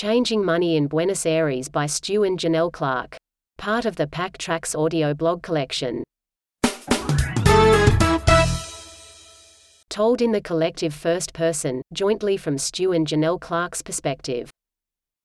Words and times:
Changing 0.00 0.42
Money 0.42 0.76
in 0.76 0.86
Buenos 0.86 1.26
Aires 1.26 1.68
by 1.68 1.84
Stu 1.84 2.24
and 2.24 2.38
Janell 2.38 2.72
Clarke. 2.72 3.18
Part 3.58 3.84
of 3.84 3.96
the 3.96 4.06
Pack 4.06 4.38
Tracks 4.38 4.74
audio 4.74 5.12
blog 5.12 5.42
collection. 5.42 6.02
Told 9.90 10.22
in 10.22 10.32
the 10.32 10.40
collective 10.42 10.94
first 10.94 11.34
person, 11.34 11.82
jointly 11.92 12.38
from 12.38 12.56
Stu 12.56 12.92
and 12.92 13.06
Janell 13.06 13.38
Clarke's 13.38 13.82
perspective. 13.82 14.48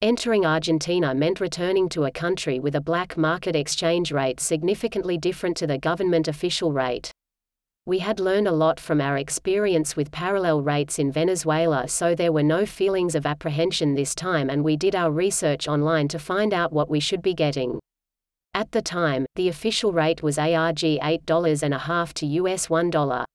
Entering 0.02 0.46
Argentina 0.46 1.16
meant 1.16 1.40
returning 1.40 1.88
to 1.88 2.04
a 2.04 2.12
country 2.12 2.60
with 2.60 2.76
a 2.76 2.82
black 2.82 3.16
market 3.16 3.56
exchange 3.56 4.12
rate 4.12 4.42
significantly 4.42 5.18
different 5.18 5.56
to 5.56 5.68
the 5.68 5.78
government 5.78 6.28
official 6.28 6.74
rate. 6.74 7.14
We 7.88 8.00
had 8.00 8.20
learned 8.20 8.48
a 8.48 8.52
lot 8.52 8.80
from 8.80 9.00
our 9.00 9.20
experience 9.20 9.96
with 9.96 10.10
parallel 10.10 10.64
rates 10.64 10.98
in 10.98 11.12
Venezuela, 11.12 11.88
so 11.88 12.16
there 12.16 12.32
were 12.32 12.42
no 12.42 12.66
feelings 12.66 13.14
of 13.14 13.28
apprehension 13.28 13.94
this 13.94 14.16
time, 14.16 14.50
and 14.50 14.64
we 14.64 14.76
did 14.76 14.96
our 14.96 15.12
research 15.12 15.68
online 15.68 16.08
to 16.08 16.18
find 16.18 16.52
out 16.52 16.74
what 16.74 16.90
we 16.90 17.00
should 17.00 17.22
be 17.22 17.36
getting. 17.36 17.80
At 18.56 18.72
the 18.72 18.82
time, 18.82 19.28
the 19.36 19.50
official 19.50 19.92
rate 19.92 20.24
was 20.24 20.40
ARG 20.40 20.80
$8.5 20.80 22.14
to 22.14 22.26
US 22.26 22.68
$1. 22.68 23.26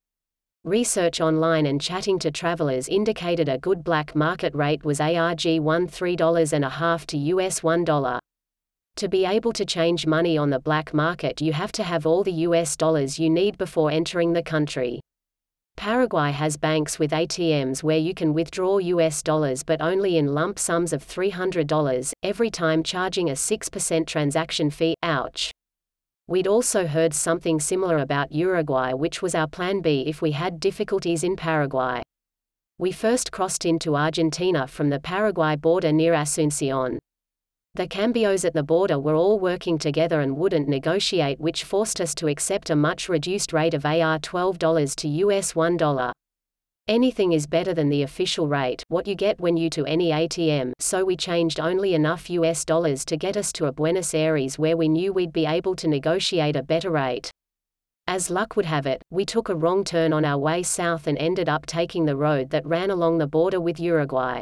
Research 0.64 1.20
online 1.20 1.67
and 1.67 1.80
chatting 1.80 2.19
to 2.19 2.33
travelers 2.33 2.89
indicated 2.89 3.48
a 3.48 3.59
good 3.59 3.84
black 3.84 4.17
market 4.17 4.53
rate 4.56 4.84
was 4.84 5.01
ARG 5.01 5.39
$13.5 5.39 7.06
to 7.06 7.19
US 7.19 7.61
$1. 7.61 8.19
To 8.97 9.09
be 9.09 9.25
able 9.25 9.53
to 9.53 9.65
change 9.65 10.07
money 10.07 10.37
on 10.37 10.51
the 10.51 10.59
black 10.59 10.93
market 10.93 11.41
you 11.41 11.53
have 11.53 11.73
to 11.73 11.83
have 11.83 12.07
all 12.07 12.23
the 12.23 12.47
US 12.48 12.77
dollars 12.77 13.19
you 13.19 13.31
need 13.31 13.57
before 13.59 13.91
entering 13.91 14.33
the 14.33 14.43
country. 14.43 15.01
Paraguay 15.77 16.31
has 16.31 16.59
banks 16.59 16.98
with 16.98 17.11
ATMs 17.11 17.83
where 17.83 17.97
you 17.97 18.12
can 18.12 18.34
withdraw 18.34 18.77
US 18.79 19.23
dollars 19.23 19.62
but 19.62 19.81
only 19.81 20.19
in 20.19 20.34
lump 20.34 20.59
sums 20.59 20.93
of 20.93 21.03
$300, 21.03 22.12
every 22.23 22.51
time 22.51 22.83
charging 22.83 23.31
a 23.31 23.33
6% 23.33 24.07
transaction 24.07 24.69
fee. 24.69 24.95
Ouch. 25.03 25.51
We'd 26.29 26.47
also 26.47 26.86
heard 26.86 27.14
something 27.14 27.59
similar 27.59 27.98
about 27.98 28.31
Uruguay, 28.31 28.92
which 28.92 29.23
was 29.23 29.34
our 29.34 29.48
plan 29.48 29.81
B 29.81 30.05
if 30.07 30.20
we 30.20 30.33
had 30.33 30.61
difficulties 30.61 31.25
in 31.25 31.34
Paraguay. 31.34 32.03
We 32.79 32.92
first 32.92 33.33
crossed 33.33 33.64
into 33.64 33.97
Argentina 33.97 34.67
from 34.67 34.91
the 34.91 35.01
Paraguay 35.01 35.57
border 35.57 35.92
near 35.92 36.12
Asuncion. 36.12 36.98
The 37.81 37.89
cambios 37.89 38.45
at 38.45 38.53
the 38.53 38.62
border 38.62 38.98
were 38.98 39.14
all 39.14 39.39
working 39.39 39.78
together 39.78 40.20
and 40.20 40.36
wouldn't 40.36 40.69
negotiate, 40.69 41.41
which 41.41 41.64
forced 41.64 41.98
us 41.98 42.14
to 42.17 42.27
accept 42.27 42.69
a 42.69 42.77
much 42.77 43.09
reduced 43.09 43.55
rate 43.55 43.73
of 43.73 43.86
AR 43.86 44.19
$12 44.19 44.95
to 44.97 45.09
US 45.09 45.55
$1. 45.55 46.12
Anything 46.89 47.33
is 47.33 47.47
better 47.47 47.73
than 47.73 47.89
the 47.89 48.03
official 48.03 48.48
rate, 48.48 48.84
what 48.89 49.06
you 49.06 49.14
get 49.14 49.41
when 49.41 49.56
you 49.56 49.70
to 49.70 49.86
any 49.86 50.11
ATM, 50.11 50.73
so 50.78 51.06
we 51.06 51.17
changed 51.17 51.58
only 51.58 51.95
enough 51.95 52.28
US 52.28 52.67
dollars 52.67 53.03
to 53.06 53.17
get 53.17 53.39
us 53.39 53.51
to 53.53 53.64
a 53.64 53.73
Buenos 53.73 54.12
Aires 54.12 54.58
where 54.58 54.77
we 54.77 54.86
knew 54.86 55.14
we'd 55.14 55.33
be 55.33 55.47
able 55.47 55.75
to 55.77 55.89
negotiate 55.89 56.56
a 56.56 56.62
better 56.62 56.91
rate. 56.91 57.31
As 58.06 58.28
luck 58.28 58.56
would 58.56 58.67
have 58.67 58.84
it, 58.84 59.01
we 59.11 59.25
took 59.25 59.48
a 59.48 59.56
wrong 59.56 59.84
turn 59.84 60.12
on 60.12 60.27
our 60.27 60.36
way 60.36 60.62
south 60.62 61.06
and 61.06 61.17
ended 61.17 61.48
up 61.48 61.64
taking 61.64 62.05
the 62.05 62.19
road 62.19 62.51
that 62.51 62.67
ran 62.67 62.91
along 62.91 63.17
the 63.17 63.27
border 63.27 63.58
with 63.58 63.81
Uruguay. 63.81 64.41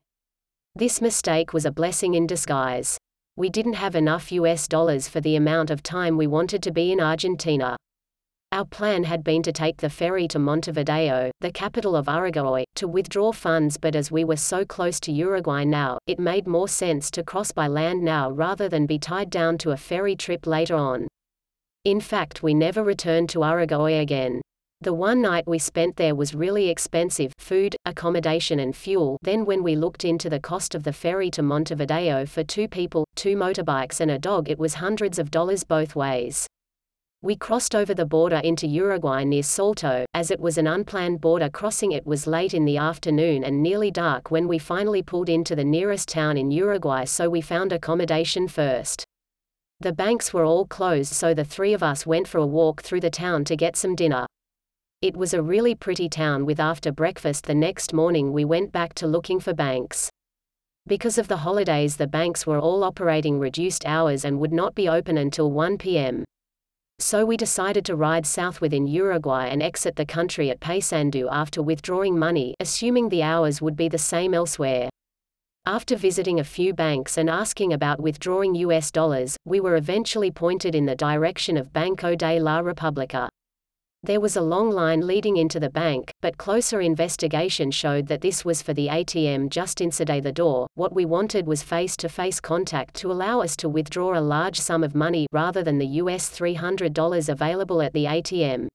This 0.75 1.01
mistake 1.01 1.53
was 1.53 1.65
a 1.65 1.71
blessing 1.71 2.15
in 2.15 2.27
disguise 2.27 2.99
we 3.39 3.49
didn't 3.49 3.75
have 3.75 3.95
enough 3.95 4.33
US 4.33 4.67
dollars 4.67 5.07
for 5.07 5.21
the 5.21 5.37
amount 5.37 5.71
of 5.71 5.81
time 5.81 6.17
we 6.17 6.27
wanted 6.27 6.61
to 6.65 6.73
be 6.73 6.91
in 6.91 7.01
Argentina. 7.01 7.77
Our 8.51 8.65
plan 8.65 9.05
had 9.05 9.23
been 9.23 9.45
to 9.45 9.53
take 9.53 9.77
the 9.77 9.89
ferry 9.89 10.27
to 10.29 10.41
Montevideo, 10.41 11.31
the 11.41 11.53
capital 11.53 11.95
of 11.95 12.09
Uruguay, 12.09 12.65
to 12.75 12.89
withdraw 12.89 13.31
funds 13.31 13.79
but 13.79 13.95
as 13.95 14.11
we 14.11 14.25
were 14.25 14.37
so 14.37 14.65
close 14.65 14.99
to 15.01 15.13
Uruguay 15.13 15.63
now, 15.63 15.99
it 16.09 16.19
made 16.19 16.49
more 16.49 16.67
sense 16.67 17.13
to 17.13 17.23
cross 17.23 17.53
by 17.53 17.69
land 17.69 18.03
now 18.03 18.29
rather 18.29 18.69
than 18.69 18.87
be 18.87 18.99
tied 18.99 19.31
down 19.31 19.57
to 19.59 19.71
a 19.71 19.77
ferry 19.77 20.17
trip 20.17 20.45
later 20.45 20.75
on. 20.75 21.07
In 21.85 22.01
fact 22.01 22.43
we 22.43 22.55
never 22.55 22.83
returned 22.83 23.29
to 23.29 23.45
Uruguay 23.45 23.93
again. 23.93 24.41
The 24.81 24.95
one 24.95 25.21
night 25.21 25.45
we 25.49 25.59
spent 25.59 25.97
there 25.97 26.15
was 26.15 26.37
really 26.37 26.69
expensive 26.69 27.33
food, 27.39 27.75
accommodation 27.85 28.61
and 28.61 28.77
fuel 28.77 29.19
then 29.23 29.45
when 29.45 29.65
we 29.65 29.75
looked 29.75 30.05
into 30.05 30.31
the 30.31 30.39
cost 30.39 30.77
of 30.77 30.85
the 30.85 30.93
ferry 30.93 31.33
to 31.33 31.43
Montevideo 31.43 32.27
for 32.27 32.45
two 32.45 32.69
people, 32.69 33.05
two 33.17 33.35
motorbikes 33.35 33.99
and 34.01 34.09
a 34.09 34.21
dog 34.21 34.49
it 34.49 34.57
was 34.57 34.75
hundreds 34.75 35.19
of 35.19 35.33
dollars 35.33 35.65
both 35.65 35.97
ways. 35.97 36.47
We 37.23 37.35
crossed 37.35 37.75
over 37.75 37.93
the 37.93 38.07
border 38.07 38.37
into 38.45 38.69
Uruguay 38.69 39.25
near 39.25 39.43
Salto, 39.43 40.07
as 40.15 40.31
it 40.31 40.39
was 40.39 40.59
an 40.59 40.69
unplanned 40.69 41.21
border 41.21 41.51
crossing 41.51 41.91
it 41.91 42.07
was 42.07 42.29
late 42.29 42.55
in 42.55 42.65
the 42.65 42.77
afternoon 42.77 43.43
and 43.43 43.61
nearly 43.61 43.91
dark 43.91 44.31
when 44.31 44.47
we 44.47 44.61
finally 44.61 45.03
pulled 45.03 45.29
into 45.29 45.57
the 45.57 45.65
nearest 45.65 46.09
town 46.09 46.37
in 46.37 46.53
Uruguay 46.53 47.05
so 47.05 47.29
we 47.29 47.41
found 47.41 47.73
accommodation 47.73 48.47
first. 48.47 49.05
The 49.81 49.93
banks 49.93 50.33
were 50.33 50.45
all 50.45 50.67
closed 50.67 51.13
so 51.13 51.35
the 51.35 51.45
three 51.45 51.73
of 51.73 51.83
us 51.83 52.07
went 52.07 52.29
for 52.29 52.39
a 52.39 52.47
walk 52.47 52.83
through 52.83 53.01
the 53.01 53.11
town 53.11 53.45
to 53.47 53.57
get 53.57 53.75
some 53.75 53.97
dinner. 53.97 54.29
It 55.01 55.17
was 55.17 55.33
a 55.33 55.41
really 55.41 55.77
pretty 55.77 56.09
town 56.09 56.45
with 56.45 56.59
after 56.59 56.91
breakfast 56.91 57.47
the 57.47 57.55
next 57.55 57.93
morning 57.93 58.33
we 58.33 58.45
went 58.45 58.73
back 58.73 58.95
to 58.95 59.07
looking 59.07 59.39
for 59.39 59.55
banks. 59.55 60.11
Because 60.89 61.19
of 61.19 61.29
the 61.29 61.37
holidays 61.37 61.97
the 61.97 62.09
banks 62.09 62.49
were 62.49 62.59
all 62.59 62.83
operating 62.83 63.39
reduced 63.39 63.87
hours 63.87 64.25
and 64.25 64.41
would 64.41 64.53
not 64.53 64.75
be 64.75 64.89
open 64.89 65.17
until 65.17 65.53
1 65.53 65.79
p.m. 65.79 66.25
So 66.99 67.25
we 67.25 67.37
decided 67.37 67.85
to 67.85 67.95
ride 67.95 68.27
south 68.27 68.61
within 68.61 68.89
Uruguay 68.89 69.47
and 69.47 69.63
exit 69.63 69.95
the 69.95 70.05
country 70.05 70.51
at 70.51 70.59
Paysandú 70.59 71.29
after 71.31 71.63
withdrawing 71.63 72.19
money 72.19 72.57
assuming 72.59 73.09
the 73.09 73.23
hours 73.23 73.63
would 73.63 73.77
be 73.77 73.89
the 73.89 73.99
same 73.99 74.35
elsewhere. 74.35 74.91
After 75.65 75.95
visiting 75.95 76.41
a 76.41 76.45
few 76.45 76.75
banks 76.75 77.19
and 77.19 77.31
asking 77.31 77.73
about 77.73 78.01
withdrawing 78.01 78.57
US 78.57 78.91
dollars, 78.91 79.37
we 79.45 79.61
were 79.61 79.77
eventually 79.77 80.33
pointed 80.33 80.75
in 80.75 80.87
the 80.87 80.97
direction 80.97 81.57
of 81.57 81.73
Banco 81.73 82.17
de 82.17 82.41
la 82.41 82.61
República. 82.63 83.29
There 84.05 84.21
was 84.21 84.37
a 84.37 84.41
long 84.41 84.71
line 84.71 85.05
leading 85.05 85.39
into 85.39 85.59
the 85.59 85.71
bank, 85.71 86.13
but 86.21 86.39
closer 86.39 86.81
investigation 86.81 87.73
showed 87.73 88.07
that 88.07 88.21
this 88.21 88.45
was 88.45 88.63
for 88.63 88.73
the 88.73 88.87
ATM 88.87 89.51
just 89.51 89.81
inside 89.81 90.23
the 90.23 90.31
door. 90.31 90.69
What 90.75 90.95
we 90.95 91.05
wanted 91.05 91.49
was 91.49 91.65
face 91.65 91.97
to 91.97 92.09
face 92.09 92.39
contact 92.39 92.95
to 92.97 93.11
allow 93.11 93.41
us 93.41 93.57
to 93.57 93.69
withdraw 93.69 94.17
a 94.17 94.21
large 94.21 94.61
sum 94.61 94.85
of 94.85 94.95
money 94.95 95.27
rather 95.33 95.65
than 95.65 95.79
the 95.79 95.99
US 96.03 96.31
$300 96.31 97.29
available 97.29 97.83
at 97.83 97.93
the 97.93 98.05
ATM. 98.05 98.69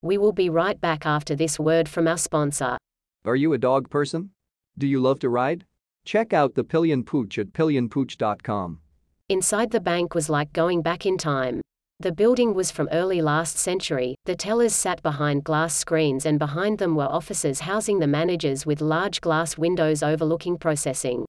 We 0.00 0.16
will 0.16 0.32
be 0.32 0.48
right 0.48 0.80
back 0.80 1.04
after 1.04 1.36
this 1.36 1.58
word 1.58 1.86
from 1.86 2.08
our 2.08 2.16
sponsor. 2.16 2.78
Are 3.26 3.36
you 3.36 3.52
a 3.52 3.58
dog 3.58 3.90
person? 3.90 4.30
Do 4.78 4.86
you 4.86 5.00
love 5.00 5.18
to 5.20 5.28
ride? 5.28 5.66
Check 6.06 6.32
out 6.32 6.54
the 6.54 6.64
Pillion 6.64 7.04
Pooch 7.04 7.38
at 7.38 7.52
pillionpooch.com. 7.52 8.80
Inside 9.28 9.70
the 9.70 9.80
bank 9.80 10.14
was 10.14 10.30
like 10.30 10.52
going 10.54 10.80
back 10.80 11.04
in 11.04 11.18
time. 11.18 11.60
The 11.98 12.12
building 12.12 12.52
was 12.52 12.70
from 12.70 12.90
early 12.92 13.22
last 13.22 13.56
century, 13.56 14.16
the 14.26 14.36
tellers 14.36 14.74
sat 14.74 15.02
behind 15.02 15.44
glass 15.44 15.74
screens 15.74 16.26
and 16.26 16.38
behind 16.38 16.78
them 16.78 16.94
were 16.94 17.04
offices 17.04 17.60
housing 17.60 18.00
the 18.00 18.06
managers 18.06 18.66
with 18.66 18.82
large 18.82 19.22
glass 19.22 19.56
windows 19.56 20.02
overlooking 20.02 20.58
processing. 20.58 21.24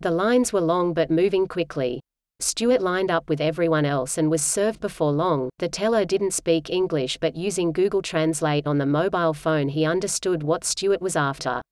The 0.00 0.10
lines 0.10 0.52
were 0.52 0.60
long 0.60 0.92
but 0.92 1.10
moving 1.10 1.46
quickly. 1.46 2.02
Stuart 2.40 2.82
lined 2.82 3.10
up 3.10 3.30
with 3.30 3.40
everyone 3.40 3.86
else 3.86 4.18
and 4.18 4.30
was 4.30 4.42
served 4.42 4.80
before 4.80 5.12
long. 5.12 5.48
The 5.60 5.70
teller 5.70 6.04
didn't 6.04 6.32
speak 6.32 6.68
English 6.68 7.16
but 7.16 7.34
using 7.34 7.72
Google 7.72 8.02
Translate 8.02 8.66
on 8.66 8.76
the 8.76 8.84
mobile 8.84 9.32
phone 9.32 9.70
he 9.70 9.86
understood 9.86 10.42
what 10.42 10.62
Stuart 10.62 11.00
was 11.00 11.16
after. 11.16 11.62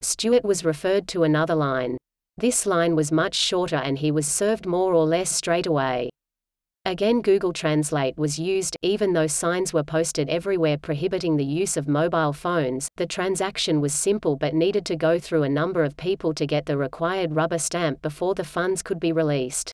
Stuart 0.00 0.44
was 0.46 0.64
referred 0.64 1.06
to 1.08 1.24
another 1.24 1.54
line. 1.54 1.98
This 2.38 2.64
line 2.64 2.96
was 2.96 3.12
much 3.12 3.34
shorter 3.34 3.76
and 3.76 3.98
he 3.98 4.10
was 4.10 4.26
served 4.26 4.64
more 4.64 4.94
or 4.94 5.04
less 5.04 5.28
straight 5.28 5.66
away. 5.66 6.08
Again 6.86 7.20
Google 7.20 7.52
Translate 7.52 8.16
was 8.16 8.38
used, 8.38 8.74
even 8.80 9.12
though 9.12 9.26
signs 9.26 9.74
were 9.74 9.82
posted 9.82 10.30
everywhere 10.30 10.78
prohibiting 10.78 11.36
the 11.36 11.44
use 11.44 11.76
of 11.76 11.86
mobile 11.86 12.32
phones, 12.32 12.88
the 12.96 13.06
transaction 13.06 13.82
was 13.82 13.92
simple 13.92 14.34
but 14.34 14.54
needed 14.54 14.86
to 14.86 14.96
go 14.96 15.18
through 15.18 15.42
a 15.42 15.48
number 15.48 15.84
of 15.84 15.98
people 15.98 16.32
to 16.32 16.46
get 16.46 16.64
the 16.64 16.78
required 16.78 17.34
rubber 17.34 17.58
stamp 17.58 18.00
before 18.00 18.34
the 18.34 18.44
funds 18.44 18.82
could 18.82 18.98
be 18.98 19.12
released. 19.12 19.72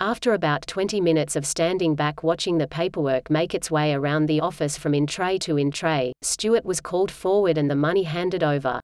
After 0.00 0.32
about 0.32 0.66
20 0.66 1.02
minutes 1.02 1.36
of 1.36 1.44
standing 1.44 1.94
back 1.94 2.22
watching 2.22 2.56
the 2.56 2.66
paperwork 2.66 3.28
make 3.28 3.54
its 3.54 3.70
way 3.70 3.92
around 3.92 4.24
the 4.24 4.40
office 4.40 4.78
from 4.78 4.94
in 4.94 5.06
tray 5.06 5.36
to 5.40 5.58
in 5.58 5.70
tray, 5.70 6.14
Stuart 6.22 6.64
was 6.64 6.80
called 6.80 7.10
forward 7.10 7.58
and 7.58 7.70
the 7.70 7.76
money 7.76 8.04
handed 8.04 8.42
over. 8.42 8.80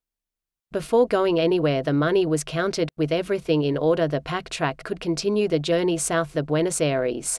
Before 0.70 1.06
going 1.06 1.40
anywhere 1.40 1.82
the 1.82 1.94
money 1.94 2.26
was 2.26 2.44
counted, 2.44 2.90
with 2.98 3.10
everything 3.10 3.62
in 3.62 3.78
order 3.78 4.06
the 4.06 4.20
pack 4.20 4.50
track 4.50 4.82
could 4.82 5.00
continue 5.00 5.48
the 5.48 5.58
journey 5.58 5.96
south 5.96 6.34
the 6.34 6.42
Buenos 6.42 6.82
Aires. 6.82 7.38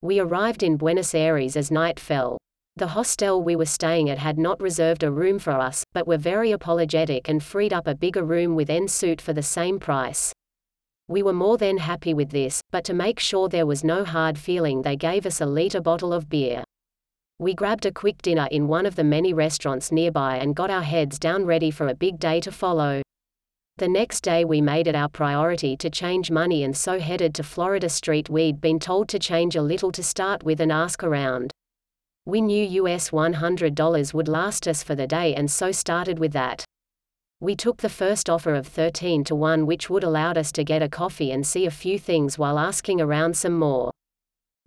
We 0.00 0.20
arrived 0.20 0.62
in 0.62 0.78
Buenos 0.78 1.14
Aires 1.14 1.54
as 1.54 1.70
night 1.70 2.00
fell. 2.00 2.38
The 2.76 2.86
hostel 2.86 3.42
we 3.42 3.56
were 3.56 3.66
staying 3.66 4.08
at 4.08 4.16
had 4.16 4.38
not 4.38 4.58
reserved 4.58 5.02
a 5.02 5.10
room 5.10 5.38
for 5.38 5.50
us, 5.50 5.84
but 5.92 6.06
were 6.06 6.16
very 6.16 6.52
apologetic 6.52 7.28
and 7.28 7.42
freed 7.42 7.74
up 7.74 7.86
a 7.86 7.94
bigger 7.94 8.24
room 8.24 8.54
with 8.54 8.70
en 8.70 8.88
suite 8.88 9.20
for 9.20 9.34
the 9.34 9.42
same 9.42 9.78
price. 9.78 10.32
We 11.08 11.22
were 11.22 11.34
more 11.34 11.58
than 11.58 11.76
happy 11.76 12.14
with 12.14 12.30
this, 12.30 12.62
but 12.72 12.84
to 12.84 12.94
make 12.94 13.20
sure 13.20 13.50
there 13.50 13.66
was 13.66 13.84
no 13.84 14.02
hard 14.02 14.38
feeling 14.38 14.80
they 14.80 14.96
gave 14.96 15.26
us 15.26 15.42
a 15.42 15.46
liter 15.46 15.82
bottle 15.82 16.14
of 16.14 16.30
beer. 16.30 16.64
We 17.38 17.52
grabbed 17.52 17.84
a 17.84 17.92
quick 17.92 18.22
dinner 18.22 18.48
in 18.50 18.66
one 18.66 18.86
of 18.86 18.96
the 18.96 19.04
many 19.04 19.34
restaurants 19.34 19.92
nearby 19.92 20.38
and 20.38 20.56
got 20.56 20.70
our 20.70 20.82
heads 20.82 21.18
down 21.18 21.44
ready 21.44 21.70
for 21.70 21.86
a 21.88 21.94
big 21.94 22.18
day 22.18 22.40
to 22.40 22.50
follow. 22.50 23.02
The 23.76 23.88
next 23.88 24.22
day 24.22 24.46
we 24.46 24.62
made 24.62 24.86
it 24.86 24.94
our 24.94 25.10
priority 25.10 25.76
to 25.76 25.90
change 25.90 26.30
money 26.30 26.64
and 26.64 26.74
so 26.74 26.98
headed 26.98 27.34
to 27.34 27.42
Florida 27.42 27.90
Street. 27.90 28.30
We'd 28.30 28.62
been 28.62 28.78
told 28.78 29.10
to 29.10 29.18
change 29.18 29.54
a 29.54 29.60
little 29.60 29.92
to 29.92 30.02
start 30.02 30.44
with 30.44 30.62
and 30.62 30.72
ask 30.72 31.04
around. 31.04 31.52
We 32.24 32.40
knew 32.40 32.64
US 32.84 33.10
$100 33.10 34.14
would 34.14 34.28
last 34.28 34.66
us 34.66 34.82
for 34.82 34.94
the 34.94 35.06
day 35.06 35.34
and 35.34 35.50
so 35.50 35.72
started 35.72 36.18
with 36.18 36.32
that. 36.32 36.64
We 37.40 37.54
took 37.54 37.82
the 37.82 37.90
first 37.90 38.30
offer 38.30 38.54
of 38.54 38.66
13 38.66 39.24
to 39.24 39.34
1 39.34 39.66
which 39.66 39.90
would 39.90 40.04
allowed 40.04 40.38
us 40.38 40.50
to 40.52 40.64
get 40.64 40.80
a 40.80 40.88
coffee 40.88 41.32
and 41.32 41.46
see 41.46 41.66
a 41.66 41.70
few 41.70 41.98
things 41.98 42.38
while 42.38 42.58
asking 42.58 43.02
around 43.02 43.36
some 43.36 43.58
more. 43.58 43.92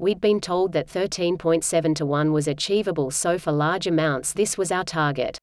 We'd 0.01 0.21
been 0.21 0.39
told 0.39 0.71
that 0.71 0.87
13.7 0.87 1.93
to 1.95 2.05
1 2.05 2.31
was 2.31 2.47
achievable 2.47 3.11
so 3.11 3.37
for 3.37 3.51
large 3.51 3.85
amounts 3.85 4.31
this 4.31 4.57
was 4.57 4.71
our 4.71 4.85
target. 4.85 5.37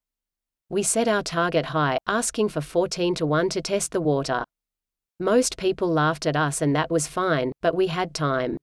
We 0.71 0.83
set 0.83 1.09
our 1.09 1.23
target 1.23 1.67
high, 1.67 1.99
asking 2.07 2.49
for 2.49 2.63
14 2.63 3.15
to 3.17 3.27
1 3.27 3.51
to 3.51 3.61
test 3.61 3.93
the 3.93 4.01
water. 4.01 4.45
Most 5.21 5.59
people 5.59 5.89
laughed 5.89 6.25
at 6.25 6.37
us 6.37 6.63
and 6.63 6.75
that 6.75 6.91
was 6.91 7.07
fine, 7.07 7.53
but 7.61 7.75
we 7.75 7.89
had 7.89 8.15
time. 8.15 8.57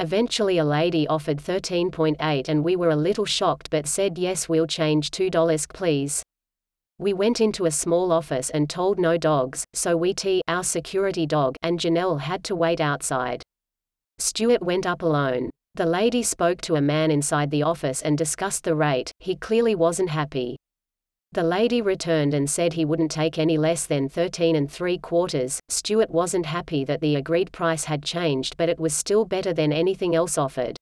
Eventually 0.00 0.58
a 0.58 0.64
lady 0.64 1.06
offered 1.06 1.38
13.8 1.38 2.48
and 2.48 2.64
we 2.64 2.74
were 2.74 2.90
a 2.90 2.96
little 2.96 3.24
shocked 3.24 3.70
but 3.70 3.86
said 3.86 4.18
yes 4.18 4.48
we'll 4.48 4.66
change 4.66 5.12
$2 5.12 5.68
please. 5.72 6.24
We 6.98 7.12
went 7.12 7.40
into 7.40 7.66
a 7.66 7.70
small 7.70 8.10
office 8.10 8.50
and 8.50 8.68
told 8.68 8.98
no 8.98 9.16
dogs, 9.16 9.64
so 9.72 9.96
we 9.96 10.14
T, 10.14 10.42
our 10.48 10.64
security 10.64 11.26
dog, 11.26 11.54
and 11.62 11.78
Janell 11.78 12.22
had 12.22 12.42
to 12.44 12.56
wait 12.56 12.80
outside. 12.80 13.44
Stuart 14.24 14.62
went 14.62 14.86
up 14.86 15.02
alone. 15.02 15.50
The 15.74 15.84
lady 15.84 16.22
spoke 16.22 16.60
to 16.60 16.76
a 16.76 16.80
man 16.80 17.10
inside 17.10 17.50
the 17.50 17.64
office 17.64 18.02
and 18.02 18.16
discussed 18.16 18.62
the 18.62 18.76
rate, 18.76 19.10
he 19.18 19.34
clearly 19.34 19.74
wasn't 19.74 20.10
happy. 20.10 20.56
The 21.32 21.42
lady 21.42 21.82
returned 21.82 22.32
and 22.32 22.48
said 22.48 22.72
he 22.72 22.84
wouldn't 22.84 23.10
take 23.10 23.36
any 23.36 23.58
less 23.58 23.84
than 23.84 24.08
13 24.08 24.54
and 24.54 24.70
3 24.70 24.98
quarters. 24.98 25.58
Stuart 25.68 26.08
wasn't 26.08 26.46
happy 26.46 26.84
that 26.84 27.00
the 27.00 27.16
agreed 27.16 27.50
price 27.50 27.82
had 27.86 28.04
changed 28.04 28.56
but 28.56 28.68
it 28.68 28.78
was 28.78 28.94
still 28.94 29.24
better 29.24 29.52
than 29.52 29.72
anything 29.72 30.14
else 30.14 30.38
offered. 30.38 30.76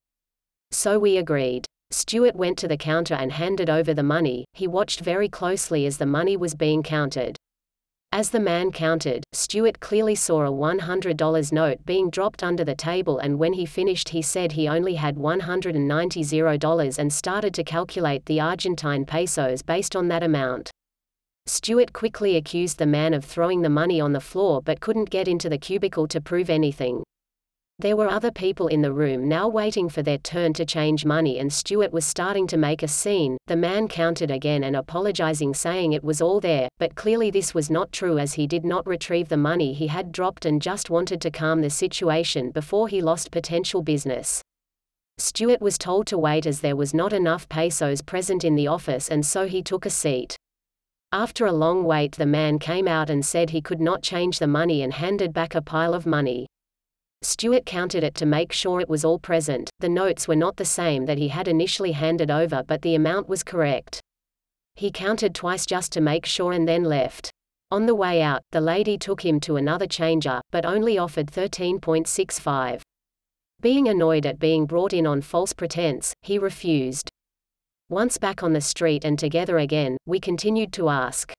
So 0.71 0.99
we 0.99 1.17
agreed. 1.17 1.65
Stuart 1.91 2.37
went 2.37 2.59
to 2.59 2.69
the 2.69 2.77
counter 2.77 3.15
and 3.15 3.33
handed 3.33 3.71
over 3.71 3.95
the 3.95 4.03
money, 4.03 4.45
he 4.53 4.69
watched 4.69 5.01
very 5.01 5.31
closely 5.31 5.87
as 5.87 5.97
the 5.97 6.05
money 6.05 6.37
was 6.37 6.55
being 6.55 6.83
counted. 6.83 7.39
As 8.13 8.31
the 8.31 8.41
man 8.41 8.73
counted, 8.73 9.23
Stuart 9.33 9.79
clearly 9.79 10.17
saw 10.17 10.45
a 10.45 10.51
$100 10.51 11.53
note 11.53 11.87
being 11.87 12.11
dropped 12.11 12.43
under 12.43 12.65
the 12.65 12.75
table 12.75 13.19
and 13.19 13.39
when 13.39 13.53
he 13.53 13.65
finished 13.65 14.09
he 14.09 14.21
said 14.21 14.51
he 14.53 14.67
only 14.67 14.97
had 14.97 15.15
$190 15.15 16.99
and 16.99 17.13
started 17.13 17.55
to 17.55 17.63
calculate 17.63 18.27
the 18.27 18.41
Argentine 18.41 19.05
pesos 19.05 19.63
based 19.63 19.95
on 19.95 20.09
that 20.09 20.25
amount. 20.25 20.73
Stuart 21.47 21.93
quickly 21.93 22.35
accused 22.37 22.79
the 22.79 22.87
man 22.87 23.15
of 23.15 23.25
throwing 23.25 23.63
the 23.63 23.69
money 23.69 24.01
on 24.01 24.13
the 24.13 24.21
floor 24.21 24.61
but 24.61 24.81
couldn't 24.81 25.09
get 25.11 25.29
into 25.29 25.49
the 25.49 25.57
cubicle 25.57 26.09
to 26.09 26.21
prove 26.21 26.51
anything. 26.51 27.05
There 27.81 27.97
were 27.97 28.11
other 28.11 28.31
people 28.31 28.67
in 28.67 28.83
the 28.83 28.93
room 28.93 29.27
now 29.27 29.49
waiting 29.49 29.89
for 29.89 30.03
their 30.03 30.19
turn 30.19 30.53
to 30.53 30.67
change 30.67 31.07
money 31.07 31.39
and 31.39 31.51
Stuart 31.51 31.95
was 31.95 32.05
starting 32.05 32.47
to 32.49 32.59
make 32.59 32.83
a 32.83 32.89
scene. 32.89 33.39
The 33.47 33.57
man 33.57 33.89
counted 33.89 34.31
again 34.31 34.65
and 34.65 34.77
apologizing 34.77 35.55
saying 35.55 35.95
it 35.95 36.05
was 36.05 36.21
all 36.21 36.41
there, 36.41 36.69
but 36.79 36.95
clearly 36.95 37.31
this 37.31 37.55
was 37.55 37.71
not 37.71 37.91
true 37.91 38.19
as 38.19 38.35
he 38.35 38.47
did 38.47 38.67
not 38.67 38.87
retrieve 38.87 39.31
the 39.31 39.39
money 39.39 39.73
he 39.73 39.87
had 39.87 40.13
dropped 40.13 40.45
and 40.45 40.61
just 40.61 40.91
wanted 40.91 41.23
to 41.23 41.31
calm 41.31 41.63
the 41.63 41.71
situation 41.71 42.51
before 42.51 42.87
he 42.87 43.01
lost 43.01 43.31
potential 43.31 43.81
business. 43.81 44.43
Stuart 45.17 45.63
was 45.63 45.79
told 45.79 46.07
to 46.09 46.19
wait 46.19 46.45
as 46.45 46.61
there 46.61 46.77
was 46.77 46.93
not 46.93 47.15
enough 47.15 47.49
pesos 47.49 48.03
present 48.03 48.45
in 48.45 48.57
the 48.57 48.67
office 48.67 49.09
and 49.09 49.25
so 49.25 49.47
he 49.47 49.63
took 49.63 49.87
a 49.87 49.91
seat. 49.91 50.37
After 51.13 51.47
a 51.47 51.53
long 51.53 51.85
wait 51.85 52.13
the 52.13 52.27
man 52.27 52.59
came 52.59 52.87
out 52.87 53.09
and 53.09 53.25
said 53.25 53.49
he 53.49 53.63
could 53.63 53.81
not 53.81 54.03
change 54.03 54.39
the 54.39 54.47
money 54.47 54.83
and 54.83 54.93
handed 54.93 55.33
back 55.33 55.55
a 55.55 55.63
pile 55.63 55.95
of 55.95 56.05
money. 56.05 56.47
Stuart 57.23 57.67
counted 57.67 58.03
it 58.03 58.15
to 58.15 58.25
make 58.25 58.51
sure 58.51 58.81
it 58.81 58.89
was 58.89 59.05
all 59.05 59.19
present. 59.19 59.69
The 59.81 59.89
notes 59.89 60.27
were 60.27 60.37
not 60.37 60.57
the 60.57 60.65
same 60.65 61.05
that 61.05 61.19
he 61.19 61.29
had 61.29 61.49
initially 61.49 61.93
handed 61.93 62.31
over, 62.31 62.63
but 62.63 62.81
the 62.81 62.95
amount 62.95 63.29
was 63.29 63.43
correct. 63.43 64.01
He 64.75 64.91
counted 64.91 65.35
twice 65.35 65.67
just 65.67 65.93
to 65.93 66.01
make 66.01 66.25
sure 66.25 66.53
and 66.53 66.67
then 66.67 66.85
left. 66.85 67.31
On 67.71 67.85
the 67.85 67.95
way 67.95 68.23
out, 68.23 68.43
the 68.53 68.61
lady 68.61 68.97
took 68.97 69.25
him 69.25 69.39
to 69.41 69.57
another 69.57 69.87
changer, 69.87 70.41
but 70.51 70.65
only 70.65 70.97
offered 70.97 71.31
13.65. 71.31 72.81
Being 73.61 73.89
annoyed 73.89 74.25
at 74.25 74.39
being 74.39 74.65
brought 74.65 74.95
in 74.95 75.07
on 75.07 75.21
false 75.21 75.53
pretense, 75.53 76.15
he 76.23 76.39
refused. 76.39 77.11
Once 77.91 78.17
back 78.17 78.43
on 78.43 78.55
the 78.55 78.61
street 78.63 79.05
and 79.05 79.19
together 79.19 79.59
again, 79.59 79.99
we 80.07 80.19
continued 80.19 80.73
to 80.73 80.89
ask. 80.89 81.33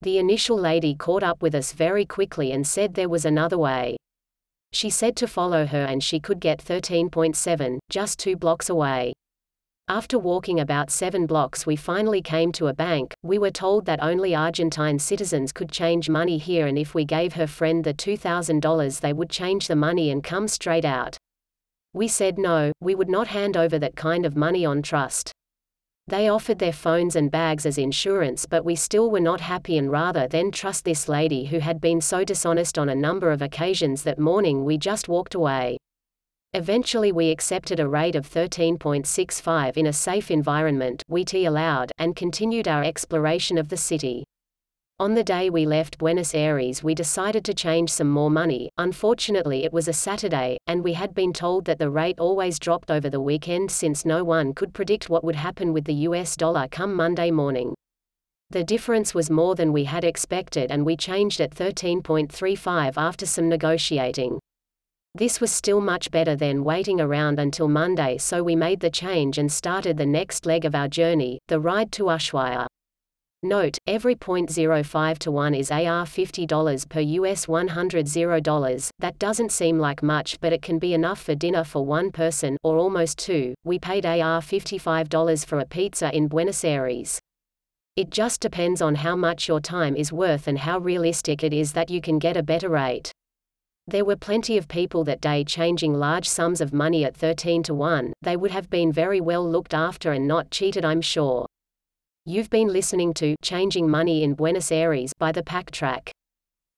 The 0.00 0.16
initial 0.16 0.58
lady 0.58 0.94
caught 0.94 1.22
up 1.22 1.42
with 1.42 1.54
us 1.54 1.74
very 1.74 2.06
quickly 2.06 2.50
and 2.50 2.66
said 2.66 2.94
there 2.94 3.10
was 3.10 3.26
another 3.26 3.58
way. 3.58 3.96
She 4.72 4.90
said 4.90 5.16
to 5.16 5.26
follow 5.26 5.66
her 5.66 5.84
and 5.84 6.02
she 6.02 6.18
could 6.18 6.40
get 6.40 6.64
13.7, 6.64 7.78
just 7.90 8.18
two 8.18 8.36
blocks 8.36 8.70
away. 8.70 9.12
After 9.88 10.18
walking 10.18 10.60
about 10.60 10.90
seven 10.90 11.26
blocks, 11.26 11.66
we 11.66 11.76
finally 11.76 12.22
came 12.22 12.52
to 12.52 12.68
a 12.68 12.72
bank. 12.72 13.12
We 13.22 13.38
were 13.38 13.50
told 13.50 13.84
that 13.84 14.02
only 14.02 14.34
Argentine 14.34 14.98
citizens 14.98 15.52
could 15.52 15.70
change 15.70 16.08
money 16.08 16.38
here, 16.38 16.66
and 16.66 16.78
if 16.78 16.94
we 16.94 17.04
gave 17.04 17.34
her 17.34 17.46
friend 17.46 17.84
the 17.84 17.92
$2,000, 17.92 19.00
they 19.00 19.12
would 19.12 19.28
change 19.28 19.68
the 19.68 19.76
money 19.76 20.10
and 20.10 20.24
come 20.24 20.48
straight 20.48 20.84
out. 20.84 21.18
We 21.92 22.08
said 22.08 22.38
no, 22.38 22.72
we 22.80 22.94
would 22.94 23.10
not 23.10 23.28
hand 23.28 23.56
over 23.56 23.78
that 23.80 23.96
kind 23.96 24.24
of 24.24 24.36
money 24.36 24.64
on 24.64 24.80
trust. 24.80 25.32
They 26.08 26.28
offered 26.28 26.58
their 26.58 26.72
phones 26.72 27.14
and 27.14 27.30
bags 27.30 27.64
as 27.64 27.78
insurance, 27.78 28.44
but 28.44 28.64
we 28.64 28.74
still 28.74 29.10
were 29.10 29.20
not 29.20 29.40
happy 29.40 29.78
and 29.78 29.90
rather 29.90 30.26
than 30.26 30.50
trust 30.50 30.84
this 30.84 31.08
lady 31.08 31.44
who 31.44 31.60
had 31.60 31.80
been 31.80 32.00
so 32.00 32.24
dishonest 32.24 32.78
on 32.78 32.88
a 32.88 32.94
number 32.94 33.30
of 33.30 33.40
occasions 33.40 34.02
that 34.02 34.18
morning 34.18 34.64
we 34.64 34.76
just 34.76 35.08
walked 35.08 35.34
away. 35.34 35.78
Eventually 36.54 37.12
we 37.12 37.30
accepted 37.30 37.80
a 37.80 37.88
rate 37.88 38.14
of 38.14 38.28
13.65 38.28 39.76
in 39.76 39.86
a 39.86 39.92
safe 39.92 40.30
environment 40.30 41.02
we 41.08 41.24
allowed 41.46 41.92
and 41.98 42.14
continued 42.14 42.68
our 42.68 42.84
exploration 42.84 43.56
of 43.56 43.68
the 43.68 43.76
city. 43.76 44.24
On 44.98 45.14
the 45.14 45.24
day 45.24 45.50
we 45.50 45.66
left 45.66 45.98
Buenos 45.98 46.32
Aires 46.32 46.84
we 46.84 46.94
decided 46.94 47.44
to 47.46 47.54
change 47.54 47.90
some 47.90 48.08
more 48.08 48.30
money, 48.30 48.70
unfortunately 48.78 49.64
it 49.64 49.72
was 49.72 49.88
a 49.88 49.92
Saturday, 49.92 50.58
and 50.68 50.84
we 50.84 50.92
had 50.92 51.12
been 51.12 51.32
told 51.32 51.64
that 51.64 51.80
the 51.80 51.90
rate 51.90 52.20
always 52.20 52.58
dropped 52.60 52.90
over 52.90 53.10
the 53.10 53.20
weekend 53.20 53.70
since 53.70 54.04
no 54.04 54.22
one 54.22 54.54
could 54.54 54.72
predict 54.72 55.10
what 55.10 55.24
would 55.24 55.34
happen 55.34 55.72
with 55.72 55.86
the 55.86 56.06
US 56.06 56.36
dollar 56.36 56.68
come 56.70 56.94
Monday 56.94 57.32
morning. 57.32 57.74
The 58.50 58.62
difference 58.62 59.14
was 59.14 59.30
more 59.30 59.54
than 59.54 59.72
we 59.72 59.84
had 59.84 60.04
expected 60.04 60.70
and 60.70 60.86
we 60.86 60.96
changed 60.96 61.40
at 61.40 61.54
13.35 61.54 62.92
after 62.96 63.26
some 63.26 63.48
negotiating. 63.48 64.38
This 65.14 65.40
was 65.40 65.50
still 65.50 65.80
much 65.80 66.10
better 66.10 66.36
than 66.36 66.62
waiting 66.62 67.00
around 67.00 67.38
until 67.38 67.66
Monday 67.66 68.18
so 68.18 68.42
we 68.42 68.54
made 68.54 68.80
the 68.80 68.90
change 68.90 69.38
and 69.38 69.50
started 69.50 69.96
the 69.96 70.06
next 70.06 70.46
leg 70.46 70.64
of 70.64 70.74
our 70.74 70.86
journey, 70.86 71.38
the 71.48 71.58
ride 71.58 71.90
to 71.92 72.04
Ushuaia. 72.04 72.66
Note, 73.44 73.76
every 73.88 74.14
0.05 74.14 75.18
to 75.18 75.32
1 75.32 75.52
is 75.52 75.72
AR 75.72 76.04
$50 76.04 76.88
per 76.88 77.00
US 77.00 77.46
$100. 77.46 78.90
That 79.00 79.18
doesn't 79.18 79.50
seem 79.50 79.80
like 79.80 80.00
much 80.00 80.38
but 80.40 80.52
it 80.52 80.62
can 80.62 80.78
be 80.78 80.94
enough 80.94 81.20
for 81.20 81.34
dinner 81.34 81.64
for 81.64 81.84
one 81.84 82.12
person 82.12 82.56
or 82.62 82.76
almost 82.76 83.18
two. 83.18 83.52
We 83.64 83.80
paid 83.80 84.06
AR 84.06 84.40
$55 84.40 85.44
for 85.44 85.58
a 85.58 85.66
pizza 85.66 86.16
in 86.16 86.28
Buenos 86.28 86.62
Aires. 86.62 87.18
It 87.96 88.10
just 88.10 88.40
depends 88.40 88.80
on 88.80 88.94
how 88.94 89.16
much 89.16 89.48
your 89.48 89.58
time 89.58 89.96
is 89.96 90.12
worth 90.12 90.46
and 90.46 90.58
how 90.60 90.78
realistic 90.78 91.42
it 91.42 91.52
is 91.52 91.72
that 91.72 91.90
you 91.90 92.00
can 92.00 92.20
get 92.20 92.36
a 92.36 92.44
better 92.44 92.68
rate. 92.68 93.10
There 93.88 94.04
were 94.04 94.14
plenty 94.14 94.56
of 94.56 94.68
people 94.68 95.02
that 95.02 95.20
day 95.20 95.42
changing 95.42 95.94
large 95.94 96.28
sums 96.28 96.60
of 96.60 96.72
money 96.72 97.04
at 97.04 97.16
13 97.16 97.64
to 97.64 97.74
1. 97.74 98.12
They 98.22 98.36
would 98.36 98.52
have 98.52 98.70
been 98.70 98.92
very 98.92 99.20
well 99.20 99.44
looked 99.44 99.74
after 99.74 100.12
and 100.12 100.28
not 100.28 100.52
cheated 100.52 100.84
I'm 100.84 101.00
sure. 101.00 101.46
You've 102.24 102.50
been 102.50 102.68
listening 102.68 103.14
to 103.14 103.34
Changing 103.42 103.90
Money 103.90 104.22
in 104.22 104.34
Buenos 104.34 104.70
Aires 104.70 105.12
by 105.18 105.32
The 105.32 105.42
Pack 105.42 105.72
Track. 105.72 106.12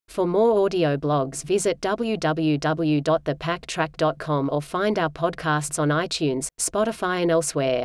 For 0.09 0.27
more 0.27 0.65
audio 0.65 0.97
blogs, 0.97 1.45
visit 1.45 1.83
www.thepacktrack.com 1.83 4.51
or 4.51 4.63
find 4.63 4.99
our 4.99 5.11
podcasts 5.11 5.79
on 5.79 5.91
iTunes, 5.91 6.49
Spotify, 6.59 7.21
and 7.21 7.31
elsewhere. 7.31 7.85